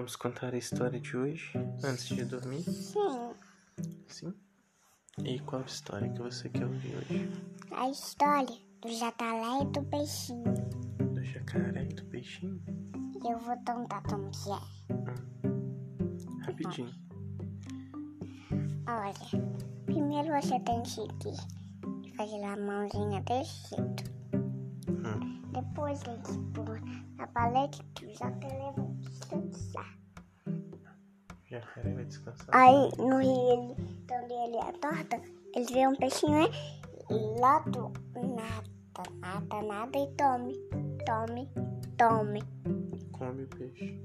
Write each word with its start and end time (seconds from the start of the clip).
Vamos 0.00 0.16
contar 0.16 0.54
a 0.54 0.56
história 0.56 0.98
de 0.98 1.14
hoje 1.14 1.52
antes 1.84 2.08
de 2.08 2.24
dormir? 2.24 2.62
Sim, 2.62 3.34
Sim? 4.08 4.34
E 5.22 5.38
qual 5.40 5.60
história 5.60 6.08
que 6.08 6.18
você 6.18 6.48
quer 6.48 6.64
ouvir 6.64 6.96
hoje? 6.96 7.30
a 7.70 7.90
história 7.90 8.56
do 8.80 8.88
jacaré 8.88 9.60
e 9.60 9.66
do 9.66 9.82
peixinho. 9.82 10.54
Do 11.12 11.22
jacaré 11.22 11.84
e 11.84 11.92
do 11.92 12.02
peixinho? 12.06 12.58
Eu 13.16 13.38
vou 13.40 13.54
contar 13.58 14.02
como 14.04 14.30
que 14.30 14.50
é. 14.50 14.60
Rapidinho. 16.46 16.94
Olha, 18.88 19.44
primeiro 19.84 20.28
você 20.40 20.58
tem 20.60 20.82
que 20.82 22.16
fazer 22.16 22.42
a 22.42 22.56
mãozinha 22.56 23.20
desse 23.20 23.68
jeito. 23.68 24.04
Hum. 24.88 25.42
Depois 25.52 26.00
tem 26.00 26.18
que 26.22 26.38
pôr 26.54 26.80
na 27.18 27.26
paleta 27.26 27.84
que 27.94 28.06
o 28.06 28.14
jacaré 28.16 28.72
descansar. 29.30 29.98
Jacaré 31.46 31.94
vai 31.94 32.04
descansar. 32.04 32.48
Aí 32.52 32.90
no 32.98 33.18
rio, 33.18 33.52
ele, 33.52 33.74
quando 34.08 34.30
ele 34.30 34.56
é 34.56 34.72
torta, 34.72 35.20
ele 35.54 35.66
vê 35.72 35.86
um 35.86 35.96
peixinho, 35.96 36.32
né? 36.32 36.48
Lá 37.40 37.58
do 37.60 37.92
nada, 38.14 39.10
nada, 39.20 39.62
nada 39.62 39.98
e 39.98 40.06
tome, 40.14 40.54
tome, 41.04 41.48
tome. 41.96 42.42
Come 43.12 43.42
o 43.42 43.48
peixe. 43.48 44.02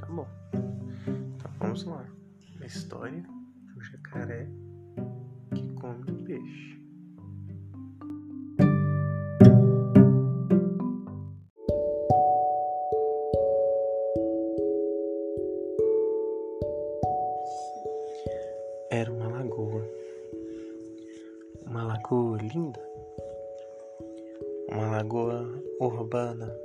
Tá 0.00 0.06
bom. 0.06 0.26
Então 1.36 1.52
vamos 1.58 1.84
lá. 1.84 2.04
A 2.60 2.66
história 2.66 3.22
do 3.22 3.80
jacaré 3.80 4.48
que 5.54 5.72
come 5.74 6.10
o 6.10 6.24
peixe. 6.24 6.81
Lagoa 25.02 25.44
urbana. 25.80 26.56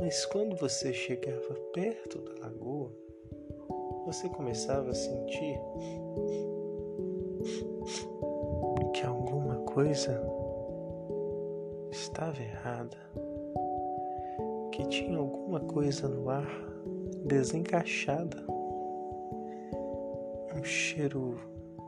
Mas 0.00 0.26
quando 0.26 0.56
você 0.56 0.92
chegava 0.92 1.54
perto 1.72 2.18
da 2.18 2.46
lagoa, 2.46 2.90
você 4.06 4.28
começava 4.28 4.90
a 4.90 4.94
sentir 4.94 5.60
que 8.92 9.06
alguma 9.06 9.54
coisa 9.66 10.20
estava 11.92 12.42
errada, 12.42 12.98
que 14.72 14.84
tinha 14.88 15.16
alguma 15.16 15.60
coisa 15.60 16.08
no 16.08 16.28
ar 16.28 16.50
desencaixada, 17.24 18.44
um 20.56 20.64
cheiro 20.64 21.38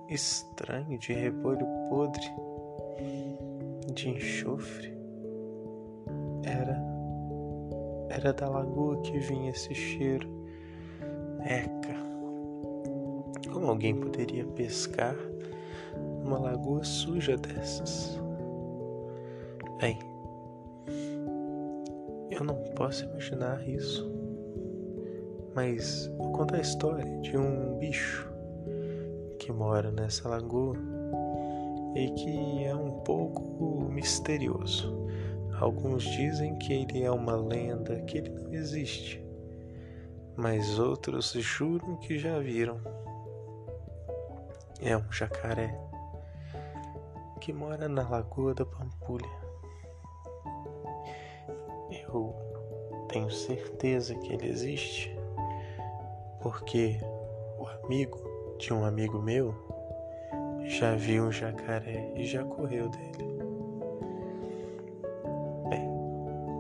estranho 0.09 0.97
de 1.01 1.13
repolho 1.13 1.67
podre, 1.89 2.52
de 3.93 4.09
enxofre. 4.09 4.93
Era 6.45 6.93
era 8.13 8.31
da 8.33 8.47
lagoa 8.47 9.01
que 9.01 9.19
vinha 9.19 9.51
esse 9.51 9.75
cheiro. 9.75 10.29
Eca! 11.41 11.97
Como 13.51 13.69
alguém 13.69 13.97
poderia 13.97 14.45
pescar 14.45 15.17
numa 16.23 16.39
lagoa 16.39 16.85
suja 16.85 17.39
dessas? 17.39 18.21
Bem, 19.81 19.99
eu 22.31 22.45
não 22.45 22.57
posso 22.77 23.05
imaginar 23.07 23.67
isso. 23.67 24.11
Mas 25.55 26.07
vou 26.19 26.33
contar 26.33 26.57
a 26.57 26.61
história 26.61 27.05
de 27.23 27.37
um 27.37 27.79
bicho 27.79 28.31
que 29.39 29.51
mora 29.51 29.91
nessa 29.91 30.29
lagoa 30.29 30.77
e 31.95 32.11
que 32.11 32.65
é 32.65 32.75
um 32.75 33.01
pouco 33.01 33.83
misterioso. 33.91 35.07
Alguns 35.59 36.03
dizem 36.05 36.57
que 36.57 36.73
ele 36.73 37.05
é 37.05 37.11
uma 37.11 37.37
lenda, 37.37 38.01
que 38.03 38.19
ele 38.19 38.31
não 38.31 38.53
existe, 38.53 39.25
mas 40.37 40.79
outros 40.79 41.33
juram 41.33 41.97
que 41.97 42.19
já 42.19 42.39
viram. 42.39 42.81
É 44.81 44.97
um 44.97 45.13
jacaré 45.13 45.79
que 47.41 47.53
mora 47.53 47.89
na 47.89 48.09
Lagoa 48.09 48.55
da 48.55 48.65
Pampulha. 48.65 49.29
Eu 51.91 52.35
tenho 53.09 53.31
certeza 53.31 54.15
que 54.15 54.33
ele 54.33 54.49
existe, 54.49 55.15
porque 56.41 56.99
o 57.59 57.67
amigo 57.67 58.19
de 58.59 58.73
um 58.73 58.85
amigo 58.85 59.21
meu 59.21 59.55
já 60.73 60.95
viu 60.95 61.25
um 61.25 61.33
jacaré 61.33 62.13
e 62.17 62.25
já 62.25 62.43
correu 62.45 62.89
dele. 62.89 63.33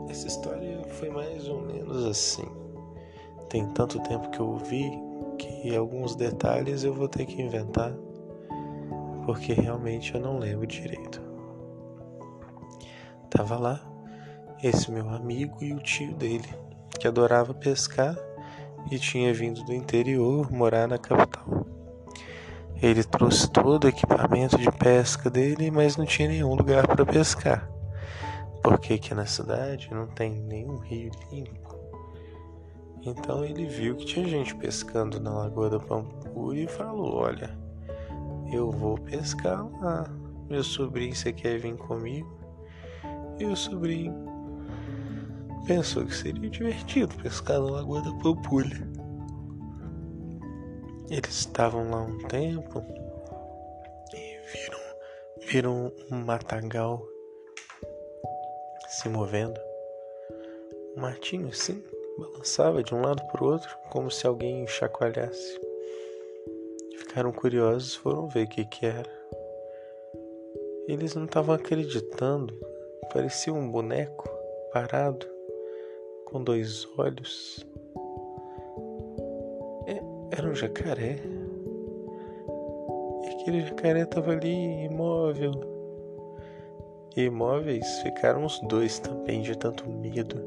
Essa 0.08 0.26
história 0.26 0.84
foi 0.88 1.08
mais 1.08 1.48
ou 1.48 1.62
menos 1.62 2.04
assim. 2.04 2.46
Tem 3.48 3.66
tanto 3.70 3.98
tempo 4.00 4.28
que 4.28 4.40
eu 4.40 4.46
ouvi 4.46 4.92
que 5.38 5.74
alguns 5.74 6.14
detalhes 6.14 6.84
eu 6.84 6.92
vou 6.92 7.08
ter 7.08 7.24
que 7.24 7.40
inventar, 7.40 7.94
porque 9.24 9.54
realmente 9.54 10.14
eu 10.14 10.20
não 10.20 10.38
lembro 10.38 10.66
direito. 10.66 11.22
Tava 13.30 13.56
lá 13.56 13.80
esse 14.62 14.90
meu 14.90 15.08
amigo 15.08 15.64
e 15.64 15.72
o 15.72 15.78
tio 15.78 16.14
dele, 16.14 16.48
que 17.00 17.08
adorava 17.08 17.54
pescar 17.54 18.14
e 18.90 18.98
tinha 18.98 19.32
vindo 19.32 19.64
do 19.64 19.72
interior 19.72 20.52
morar 20.52 20.86
na 20.86 20.98
capital. 20.98 21.61
Ele 22.82 23.04
trouxe 23.04 23.48
todo 23.48 23.84
o 23.84 23.88
equipamento 23.88 24.58
de 24.58 24.70
pesca 24.72 25.30
dele, 25.30 25.70
mas 25.70 25.96
não 25.96 26.04
tinha 26.04 26.28
nenhum 26.28 26.54
lugar 26.54 26.86
para 26.86 27.06
pescar 27.06 27.72
porque 28.62 28.94
aqui 28.94 29.14
na 29.14 29.26
cidade 29.26 29.92
não 29.92 30.06
tem 30.06 30.40
nenhum 30.40 30.76
rio 30.78 31.10
limpo. 31.30 31.76
Então 33.04 33.44
ele 33.44 33.66
viu 33.66 33.96
que 33.96 34.04
tinha 34.04 34.26
gente 34.28 34.54
pescando 34.54 35.18
na 35.18 35.30
Lagoa 35.30 35.68
da 35.68 35.80
Pampulha 35.80 36.62
e 36.62 36.68
falou: 36.68 37.16
Olha, 37.16 37.50
eu 38.52 38.70
vou 38.70 38.96
pescar 38.96 39.66
lá. 39.80 40.06
Meu 40.48 40.62
sobrinho, 40.62 41.14
você 41.14 41.32
quer 41.32 41.58
vir 41.58 41.76
comigo? 41.76 42.30
E 43.40 43.44
o 43.44 43.56
sobrinho 43.56 44.14
pensou 45.66 46.04
que 46.04 46.14
seria 46.14 46.48
divertido 46.48 47.16
pescar 47.16 47.58
na 47.58 47.70
Lagoa 47.70 48.02
da 48.02 48.12
Pampulha. 48.14 48.91
Eles 51.10 51.30
estavam 51.30 51.90
lá 51.90 52.02
um 52.02 52.18
tempo 52.28 52.84
e 54.14 54.38
viram, 54.52 54.80
viram 55.46 55.92
um 56.10 56.16
matagal 56.16 57.06
se 58.88 59.08
movendo. 59.08 59.60
O 60.96 61.00
matinho, 61.00 61.48
assim, 61.48 61.82
balançava 62.18 62.82
de 62.82 62.94
um 62.94 63.02
lado 63.02 63.22
para 63.28 63.42
o 63.42 63.52
outro, 63.52 63.76
como 63.90 64.10
se 64.10 64.26
alguém 64.26 64.66
chacoalhasse. 64.66 65.60
Ficaram 66.98 67.32
curiosos, 67.32 67.94
foram 67.94 68.28
ver 68.28 68.46
o 68.46 68.48
que, 68.48 68.64
que 68.66 68.86
era. 68.86 69.10
Eles 70.86 71.14
não 71.14 71.24
estavam 71.24 71.54
acreditando. 71.54 72.54
Parecia 73.12 73.52
um 73.52 73.70
boneco 73.70 74.28
parado, 74.72 75.26
com 76.26 76.42
dois 76.42 76.86
olhos. 76.98 77.64
Era 80.34 80.48
um 80.48 80.54
jacaré. 80.54 81.18
E 83.22 83.28
aquele 83.28 83.60
jacaré 83.66 84.00
estava 84.00 84.32
ali 84.32 84.86
imóvel, 84.86 85.52
imóveis 87.14 87.86
ficaram 88.02 88.46
os 88.46 88.58
dois 88.60 88.98
também 88.98 89.42
de 89.42 89.54
tanto 89.58 89.86
medo. 89.90 90.42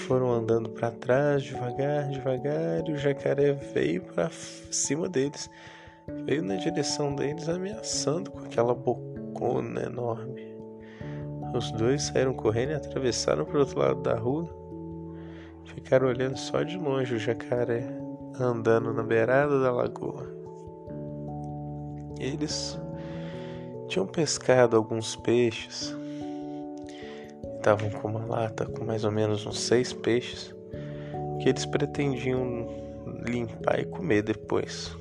Foram 0.00 0.32
andando 0.32 0.70
para 0.70 0.90
trás 0.92 1.42
devagar, 1.42 2.08
devagar, 2.08 2.88
e 2.88 2.92
o 2.92 2.96
jacaré 2.96 3.52
veio 3.52 4.00
para 4.00 4.30
cima 4.70 5.10
deles. 5.10 5.50
Veio 6.24 6.42
na 6.42 6.56
direção 6.56 7.14
deles 7.14 7.50
ameaçando 7.50 8.30
com 8.30 8.38
aquela 8.38 8.74
bocona 8.74 9.82
enorme. 9.82 10.56
Os 11.54 11.70
dois 11.72 12.04
saíram 12.04 12.32
correndo 12.32 12.70
e 12.70 12.76
atravessaram 12.76 13.44
para 13.44 13.58
o 13.58 13.60
outro 13.60 13.78
lado 13.78 14.00
da 14.00 14.14
rua. 14.14 14.48
Ficaram 15.66 16.08
olhando 16.08 16.38
só 16.38 16.62
de 16.62 16.78
longe 16.78 17.14
o 17.14 17.18
jacaré 17.18 18.11
andando 18.38 18.92
na 18.92 19.02
beirada 19.02 19.60
da 19.60 19.70
lagoa. 19.70 20.26
Eles 22.18 22.78
tinham 23.88 24.06
pescado 24.06 24.76
alguns 24.76 25.16
peixes. 25.16 25.94
Estavam 27.56 27.90
com 27.90 28.08
uma 28.08 28.24
lata 28.24 28.66
com 28.66 28.84
mais 28.84 29.04
ou 29.04 29.10
menos 29.10 29.46
uns 29.46 29.60
seis 29.60 29.92
peixes 29.92 30.54
que 31.40 31.48
eles 31.48 31.66
pretendiam 31.66 32.68
limpar 33.26 33.80
e 33.80 33.84
comer 33.84 34.22
depois. 34.22 34.96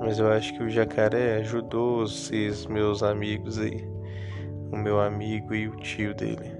Mas 0.00 0.18
eu 0.18 0.30
acho 0.30 0.54
que 0.56 0.62
o 0.62 0.70
jacaré 0.70 1.38
ajudou 1.38 2.04
esses 2.04 2.66
meus 2.66 3.02
amigos 3.02 3.58
aí, 3.58 3.84
o 4.72 4.76
meu 4.76 5.00
amigo 5.00 5.54
e 5.54 5.68
o 5.68 5.76
tio 5.76 6.14
dele. 6.14 6.56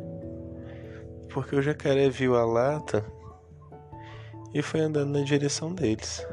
Porque 1.33 1.55
o 1.55 1.62
jacaré 1.62 2.09
viu 2.09 2.37
a 2.37 2.44
lata 2.44 3.05
e 4.53 4.62
foi 4.62 4.81
andando 4.81 5.19
na 5.19 5.25
direção 5.25 5.75
deles. 5.75 6.27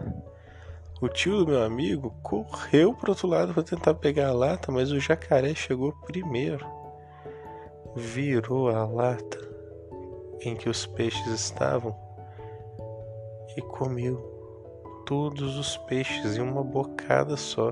O 1.01 1.09
tio 1.09 1.39
do 1.39 1.47
meu 1.47 1.61
amigo 1.61 2.15
correu 2.23 2.93
para 2.93 3.11
outro 3.11 3.27
lado 3.27 3.53
para 3.53 3.63
tentar 3.63 3.93
pegar 3.95 4.29
a 4.29 4.33
lata, 4.33 4.71
mas 4.71 4.91
o 4.91 4.99
jacaré 4.99 5.53
chegou 5.53 5.91
primeiro. 6.05 6.65
Virou 7.95 8.69
a 8.69 8.85
lata 8.85 9.39
em 10.41 10.55
que 10.55 10.69
os 10.69 10.85
peixes 10.85 11.27
estavam 11.27 11.95
e 13.57 13.61
comeu 13.61 14.17
todos 15.05 15.57
os 15.57 15.77
peixes 15.77 16.37
em 16.37 16.41
uma 16.41 16.63
bocada 16.63 17.37
só. 17.37 17.71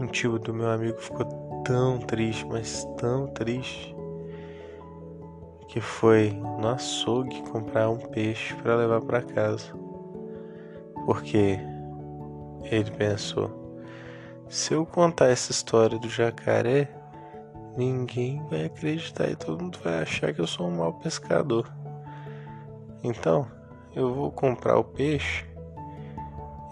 O 0.00 0.06
tio 0.06 0.38
do 0.38 0.52
meu 0.52 0.70
amigo 0.70 0.98
ficou 0.98 1.26
tão 1.64 1.98
triste, 1.98 2.44
mas 2.46 2.84
tão 2.96 3.26
triste, 3.28 3.93
que 5.74 5.80
foi 5.80 6.30
no 6.60 6.68
açougue 6.68 7.42
comprar 7.50 7.90
um 7.90 7.98
peixe 7.98 8.54
para 8.62 8.76
levar 8.76 9.00
para 9.00 9.20
casa. 9.20 9.72
Porque 11.04 11.58
ele 12.62 12.92
pensou: 12.92 13.50
se 14.48 14.72
eu 14.72 14.86
contar 14.86 15.30
essa 15.30 15.50
história 15.50 15.98
do 15.98 16.08
jacaré, 16.08 16.88
ninguém 17.76 18.40
vai 18.48 18.66
acreditar 18.66 19.28
e 19.28 19.34
todo 19.34 19.64
mundo 19.64 19.80
vai 19.82 20.00
achar 20.02 20.32
que 20.32 20.40
eu 20.40 20.46
sou 20.46 20.68
um 20.68 20.76
mau 20.76 20.92
pescador. 20.92 21.68
Então, 23.02 23.44
eu 23.96 24.14
vou 24.14 24.30
comprar 24.30 24.78
o 24.78 24.84
peixe 24.84 25.44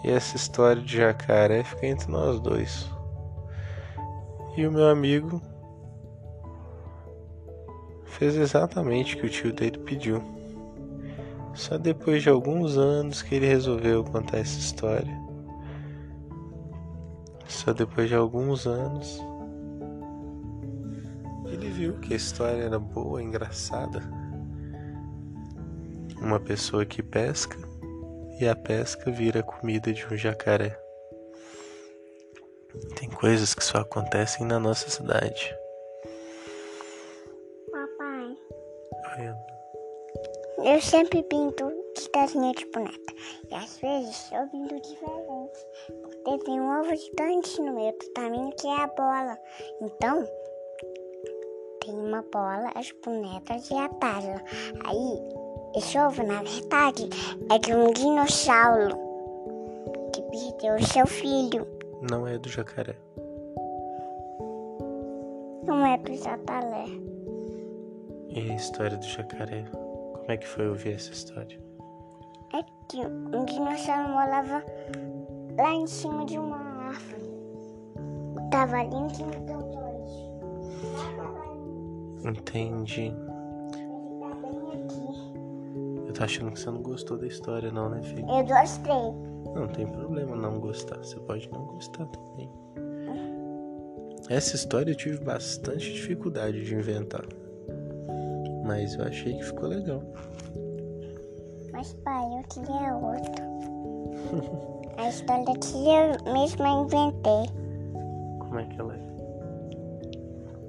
e 0.01 0.11
essa 0.11 0.37
história 0.37 0.81
de 0.81 0.95
jacaré 0.95 1.61
fica 1.65 1.87
entre 1.87 2.09
nós 2.09 2.39
dois. 2.39 2.89
E 4.55 4.65
o 4.65 4.71
meu 4.71 4.87
amigo 4.87 5.41
fez 8.13 8.35
exatamente 8.35 9.15
o 9.15 9.19
que 9.19 9.25
o 9.25 9.29
tio 9.29 9.51
dele 9.51 9.77
pediu. 9.79 10.21
Só 11.53 11.77
depois 11.77 12.23
de 12.23 12.29
alguns 12.29 12.77
anos 12.77 13.21
que 13.21 13.35
ele 13.35 13.47
resolveu 13.47 14.03
contar 14.03 14.37
essa 14.37 14.59
história. 14.59 15.13
Só 17.47 17.73
depois 17.73 18.09
de 18.09 18.15
alguns 18.15 18.65
anos 18.65 19.19
ele 21.45 21.69
viu 21.69 21.93
que 21.99 22.13
a 22.13 22.17
história 22.17 22.63
era 22.63 22.79
boa, 22.79 23.21
engraçada. 23.21 24.01
Uma 26.19 26.39
pessoa 26.39 26.85
que 26.85 27.03
pesca 27.03 27.57
e 28.39 28.47
a 28.47 28.55
pesca 28.55 29.11
vira 29.11 29.43
comida 29.43 29.91
de 29.91 30.05
um 30.07 30.17
jacaré. 30.17 30.79
Tem 32.95 33.09
coisas 33.09 33.53
que 33.53 33.63
só 33.63 33.79
acontecem 33.79 34.45
na 34.47 34.59
nossa 34.59 34.89
cidade. 34.89 35.55
Eu 40.73 40.81
sempre 40.81 41.21
pinto 41.21 41.71
de 41.95 42.09
casinha 42.09 42.51
de 42.51 42.65
boneca. 42.71 43.13
E 43.51 43.53
às 43.53 43.77
vezes 43.77 44.31
eu 44.31 44.47
pinto 44.47 44.81
diferente. 44.81 45.67
Porque 46.01 46.45
tem 46.45 46.59
um 46.59 46.79
ovo 46.79 46.95
gigante 46.95 47.61
no 47.61 47.75
meu 47.75 47.91
do 47.91 48.13
tamanho 48.15 48.51
que 48.55 48.65
é 48.65 48.81
a 48.81 48.87
bola. 48.87 49.37
Então, 49.79 50.27
tem 51.79 51.93
uma 51.93 52.23
bola, 52.23 52.71
as 52.73 52.91
bonecas 53.05 53.69
e 53.69 53.75
a 53.75 53.87
tábua. 53.87 54.41
Aí, 54.87 55.77
esse 55.77 55.95
ovo, 55.99 56.23
na 56.23 56.41
verdade, 56.41 57.07
é 57.51 57.59
de 57.59 57.75
um 57.75 57.93
dinossauro 57.93 58.97
que 60.11 60.23
perdeu 60.23 60.75
o 60.75 60.87
seu 60.87 61.05
filho. 61.05 61.67
Não 62.09 62.25
é 62.25 62.39
do 62.39 62.49
jacaré. 62.49 62.95
Não 65.67 65.85
é 65.85 65.99
do 65.99 66.15
jatalé. 66.15 66.85
E 68.29 68.51
a 68.51 68.55
história 68.55 68.97
do 68.97 69.05
jacaré? 69.05 69.82
Como 70.23 70.31
é 70.31 70.37
que 70.37 70.47
foi 70.47 70.69
ouvir 70.69 70.93
essa 70.93 71.11
história? 71.11 71.59
É 72.53 72.63
que 72.87 73.05
um 73.05 73.43
dinossauro 73.43 74.07
morava 74.07 74.63
lá 75.57 75.73
em 75.73 75.85
cima 75.85 76.25
de 76.25 76.37
uma 76.37 76.55
árvore. 76.55 77.29
Tava 78.49 78.77
ali 78.77 78.95
em 78.95 79.09
cima 79.09 79.31
do. 79.31 79.73
Entendi. 82.25 83.01
Ele 83.01 84.19
tá 84.21 84.33
bem 84.41 84.85
aqui. 84.85 86.07
Eu 86.07 86.13
tô 86.13 86.23
achando 86.23 86.51
que 86.53 86.59
você 86.61 86.71
não 86.71 86.81
gostou 86.81 87.17
da 87.17 87.27
história, 87.27 87.69
não, 87.69 87.89
né, 87.89 88.01
filho? 88.01 88.25
Eu 88.29 88.45
gostei. 88.45 89.53
Não 89.53 89.67
tem 89.67 89.85
problema 89.85 90.37
não 90.37 90.57
gostar. 90.57 90.99
Você 90.99 91.19
pode 91.19 91.51
não 91.51 91.65
gostar 91.65 92.05
também. 92.05 92.49
Essa 94.29 94.55
história 94.55 94.89
eu 94.89 94.95
tive 94.95 95.21
bastante 95.21 95.91
dificuldade 95.91 96.63
de 96.63 96.73
inventar. 96.73 97.25
Mas 98.63 98.95
eu 98.95 99.05
achei 99.05 99.37
que 99.37 99.43
ficou 99.43 99.69
legal. 99.69 100.01
Mas 101.71 101.93
pai, 102.03 102.25
eu 102.25 102.43
queria 102.49 102.95
outro. 102.95 103.43
A 104.97 105.09
história 105.09 105.53
que 105.59 105.75
eu 105.75 106.33
mesma 106.33 106.69
inventei. 106.69 107.49
Como 108.39 108.59
é 108.59 108.65
que 108.65 108.79
ela 108.79 108.95
é? 108.95 108.99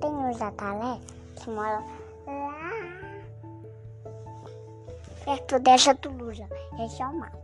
Tem 0.01 0.11
um 0.11 0.33
jatalé 0.33 0.99
que 1.37 1.51
mora 1.51 1.85
lá 2.27 2.75
perto 5.25 5.59
dessa 5.61 5.95
tuluja. 5.95 6.49
Esse 6.85 7.03
é 7.03 7.07
o 7.07 7.15
mapa. 7.15 7.39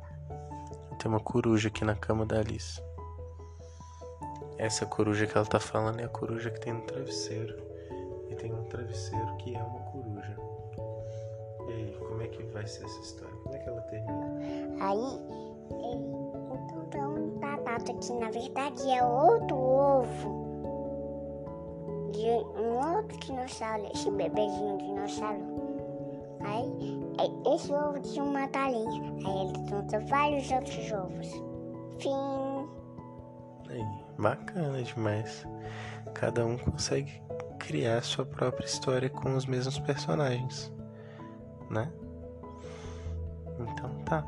Tem 0.98 1.10
uma 1.10 1.20
coruja 1.20 1.68
aqui 1.68 1.84
na 1.84 1.94
cama 1.94 2.26
da 2.26 2.38
Alice. 2.38 2.80
Essa 4.58 4.84
coruja 4.84 5.26
que 5.26 5.36
ela 5.36 5.46
tá 5.46 5.58
falando 5.58 6.00
é 6.00 6.04
a 6.04 6.08
coruja 6.08 6.50
que 6.50 6.60
tem 6.60 6.74
no 6.74 6.82
travesseiro. 6.82 7.69
E 8.30 8.34
tem 8.36 8.52
um 8.54 8.64
travesseiro 8.64 9.36
que 9.38 9.54
é 9.54 9.62
uma 9.62 9.80
coruja. 9.80 10.36
E 11.68 11.72
aí, 11.72 11.96
como 11.98 12.22
é 12.22 12.28
que 12.28 12.42
vai 12.44 12.66
ser 12.66 12.84
essa 12.84 13.00
história? 13.00 13.34
Como 13.42 13.54
é 13.54 13.58
que 13.58 13.68
ela 13.68 13.80
termina? 13.82 14.26
Aí 14.80 15.20
ele 15.70 16.20
encontrou 16.64 17.16
um 17.16 17.38
batata 17.38 17.92
que 17.94 18.12
na 18.14 18.30
verdade 18.30 18.90
é 18.90 19.04
outro 19.04 19.56
ovo 19.56 20.50
de 22.12 22.26
um 22.60 22.96
outro 22.96 23.18
dinossauro, 23.18 23.88
esse 23.94 24.10
bebezinho 24.10 24.78
dinossauro. 24.78 25.60
Aí 26.40 27.00
é- 27.18 27.54
esse 27.54 27.72
ovo 27.72 28.00
tinha 28.00 28.24
uma 28.24 28.48
talinha. 28.48 29.12
Aí 29.26 29.48
ele 29.48 29.58
encontrou 29.58 30.06
vários 30.06 30.50
outros 30.50 30.92
ovos. 30.92 31.28
Fim. 31.98 32.68
Aí, 33.68 33.86
bacana 34.18 34.82
demais. 34.82 35.46
Cada 36.14 36.44
um 36.44 36.56
consegue 36.58 37.22
criar 37.70 38.02
sua 38.02 38.26
própria 38.26 38.66
história 38.66 39.08
com 39.08 39.36
os 39.36 39.46
mesmos 39.46 39.78
personagens, 39.78 40.72
né? 41.70 41.88
Então 43.60 43.94
tá. 44.04 44.24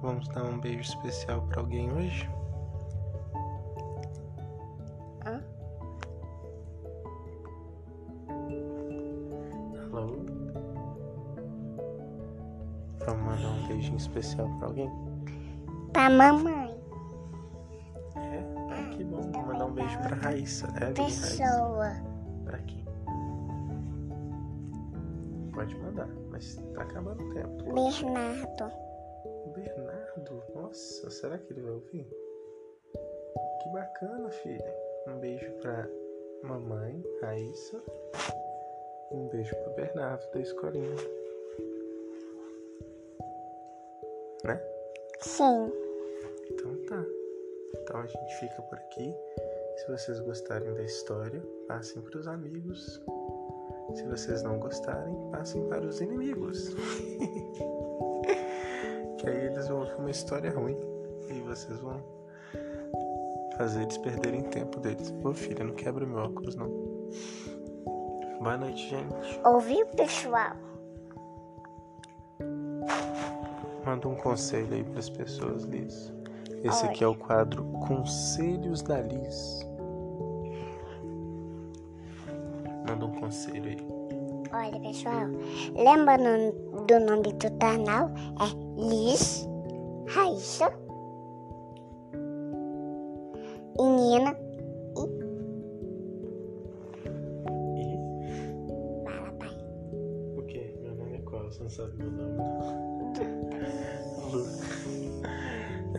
Vamos 0.00 0.28
dar 0.28 0.44
um 0.44 0.60
beijo 0.60 0.82
especial 0.82 1.42
pra 1.48 1.58
alguém 1.60 1.90
hoje? 1.90 2.30
Hã? 5.26 5.42
Alô? 9.92 10.16
Vamos 13.04 13.24
mandar 13.24 13.48
um 13.48 13.66
beijinho 13.66 13.96
especial 13.96 14.48
pra 14.60 14.68
alguém? 14.68 14.92
Pra 15.92 16.10
mamãe. 16.10 16.78
É? 18.14 18.44
Ah, 18.70 18.88
que 18.90 19.02
bom. 19.02 19.32
Vou 19.32 19.46
mandar 19.46 19.64
um 19.64 19.72
beijo 19.72 19.98
pra 19.98 20.14
Raíssa. 20.14 20.68
É, 20.80 20.92
Raíssa. 20.96 22.15
Pra 22.46 22.58
quem? 22.58 22.84
Pode 25.52 25.74
mandar, 25.78 26.08
mas 26.30 26.54
tá 26.74 26.82
acabando 26.82 27.24
o 27.24 27.34
tempo. 27.34 27.74
Bernardo. 27.74 28.72
Bernardo, 29.52 30.42
nossa, 30.54 31.10
será 31.10 31.38
que 31.38 31.52
ele 31.52 31.62
vai 31.62 31.72
ouvir? 31.72 32.08
Que 33.62 33.68
bacana, 33.72 34.30
filha. 34.30 34.74
Um 35.08 35.18
beijo 35.18 35.50
pra 35.60 35.88
mamãe, 36.44 37.02
Raíssa. 37.20 37.82
E 39.10 39.16
um 39.16 39.28
beijo 39.28 39.56
pro 39.56 39.74
Bernardo 39.74 40.30
da 40.30 40.40
escolinha. 40.40 40.94
Né? 44.44 44.60
Sim. 45.20 45.72
Então 46.50 46.76
tá. 46.86 47.04
Então 47.74 48.00
a 48.00 48.06
gente 48.06 48.34
fica 48.36 48.62
por 48.62 48.78
aqui. 48.78 49.12
Se 49.86 49.92
vocês 49.92 50.18
gostarem 50.18 50.74
da 50.74 50.82
história, 50.82 51.40
passem 51.68 52.02
para 52.02 52.18
os 52.18 52.26
amigos. 52.26 53.00
Se 53.94 54.02
vocês 54.08 54.42
não 54.42 54.58
gostarem, 54.58 55.14
passem 55.30 55.64
para 55.68 55.86
os 55.86 56.00
inimigos. 56.00 56.74
que 59.16 59.28
aí 59.28 59.46
eles 59.46 59.68
vão 59.68 59.82
ouvir 59.82 59.94
uma 59.94 60.10
história 60.10 60.50
ruim 60.50 60.76
e 61.28 61.40
vocês 61.42 61.78
vão 61.78 62.02
fazer 63.56 63.82
eles 63.82 63.96
perderem 63.98 64.42
tempo 64.50 64.80
deles. 64.80 65.14
Ô 65.22 65.32
filha, 65.32 65.62
não 65.62 65.74
quebra 65.74 66.04
meu 66.04 66.18
óculos 66.18 66.56
não. 66.56 66.68
Boa 68.40 68.56
noite, 68.56 68.88
gente. 68.88 69.40
Ouviu, 69.44 69.86
pessoal? 69.86 70.56
Manda 73.84 74.08
um 74.08 74.16
conselho 74.16 74.74
aí 74.74 74.82
para 74.82 74.98
as 74.98 75.08
pessoas, 75.08 75.62
Liz. 75.62 76.12
Esse 76.64 76.82
Olha. 76.82 76.90
aqui 76.90 77.04
é 77.04 77.06
o 77.06 77.14
quadro 77.14 77.62
Conselhos 77.86 78.82
da 78.82 79.00
Liz. 79.00 79.64
Manda 82.88 83.06
um 83.06 83.12
conselho 83.12 83.64
aí. 83.64 83.78
Olha, 84.52 84.80
pessoal, 84.80 85.26
lembra 85.74 86.16
do 86.18 87.00
nome 87.00 87.32
do 87.32 87.58
canal? 87.58 88.10
É 88.40 88.46
Liz, 88.80 89.46
Raíssa 90.08 90.72
e 93.78 93.82
Nina. 93.82 94.36
E 97.76 99.04
Fala, 99.04 99.30
pai. 99.32 99.50
o? 100.38 100.78
Meu 100.82 100.94
nome 100.94 101.16
é 101.16 101.18
qual? 101.22 101.44
Você 101.50 101.62
não 101.62 101.70
sabe 101.70 101.92
meu 101.98 102.10
nome? 102.10 102.38
Lu. 104.32 104.44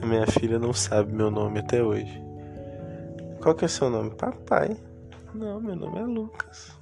A 0.02 0.06
minha 0.06 0.28
filha 0.28 0.58
não 0.58 0.74
sabe 0.74 1.12
meu 1.14 1.30
nome 1.30 1.60
até 1.60 1.84
hoje. 1.84 2.24
Qual 3.42 3.54
que 3.56 3.66
é 3.66 3.68
seu 3.68 3.90
nome? 3.90 4.12
Papai. 4.12 4.76
Não, 5.34 5.60
meu 5.62 5.76
nome 5.76 6.00
é 6.00 6.04
Lucas. 6.04 6.77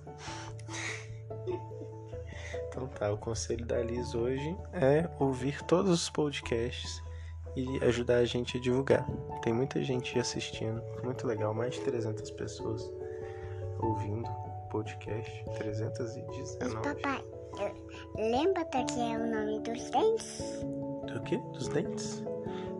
Então 2.75 2.87
tá, 2.87 3.09
o 3.09 3.17
conselho 3.17 3.65
da 3.65 3.81
Liz 3.81 4.13
hoje 4.13 4.53
é 4.73 5.09
ouvir 5.17 5.61
todos 5.63 5.89
os 5.91 6.09
podcasts 6.09 7.01
e 7.55 7.81
ajudar 7.85 8.15
a 8.17 8.25
gente 8.25 8.57
a 8.57 8.59
divulgar. 8.59 9.07
Tem 9.41 9.53
muita 9.53 9.81
gente 9.81 10.19
assistindo, 10.19 10.83
muito 11.01 11.25
legal, 11.25 11.53
mais 11.53 11.75
de 11.75 11.81
300 11.81 12.29
pessoas 12.31 12.91
ouvindo 13.79 14.29
o 14.29 14.67
podcast, 14.69 15.43
Mas, 15.47 15.57
319. 15.57 16.75
papai, 17.01 17.23
eu- 17.59 18.21
lembra 18.29 18.65
que 18.65 18.99
é 18.99 19.17
o 19.17 19.25
nome 19.25 19.61
dos 19.61 19.89
dentes? 19.91 20.43
Do 21.13 21.21
quê? 21.23 21.37
Dos 21.53 21.69
dentes? 21.69 22.21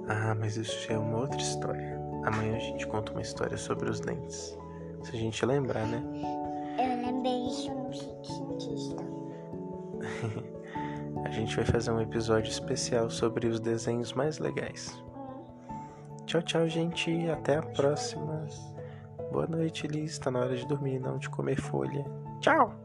Ah, 0.10 0.36
mas 0.36 0.58
isso 0.58 0.78
já 0.90 0.96
é 0.96 0.98
uma 0.98 1.20
outra 1.20 1.40
história. 1.40 1.96
Amanhã 2.26 2.58
a 2.58 2.60
gente 2.60 2.86
conta 2.86 3.14
uma 3.14 3.22
história 3.22 3.58
sobre 3.58 3.90
os 3.90 4.02
dentes. 4.02 4.58
Se 5.04 5.12
a 5.16 5.18
gente 5.20 5.46
lembrar, 5.46 5.88
né? 5.88 6.04
Eu 6.78 7.06
lembrei 7.14 7.48
isso 7.48 7.74
no 7.74 7.94
cientista. 7.94 9.05
A 11.26 11.30
gente 11.30 11.56
vai 11.56 11.66
fazer 11.66 11.92
um 11.92 12.02
episódio 12.02 12.50
especial 12.50 13.10
sobre 13.10 13.48
os 13.48 13.60
desenhos 13.60 14.14
mais 14.14 14.38
legais. 14.38 15.04
Tchau, 16.26 16.42
tchau, 16.42 16.68
gente. 16.68 17.12
Até 17.30 17.58
a 17.58 17.62
próxima. 17.62 18.46
Boa 19.32 19.48
noite, 19.48 19.88
Liz. 19.88 20.20
Tá 20.20 20.30
na 20.30 20.40
hora 20.40 20.56
de 20.56 20.68
dormir, 20.68 21.00
não 21.00 21.18
de 21.18 21.30
comer 21.30 21.60
folha. 21.60 22.06
Tchau! 22.42 22.85